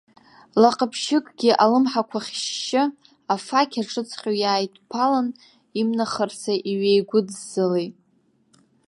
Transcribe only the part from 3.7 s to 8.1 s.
аҿыҵҟьо иааидԥалан, имнахрацы иҩеигәыдззалеит.